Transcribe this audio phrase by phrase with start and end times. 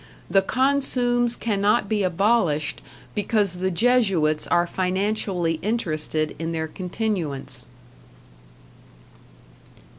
[0.31, 2.81] The consumes cannot be abolished
[3.13, 7.67] because the Jesuits are financially interested in their continuance.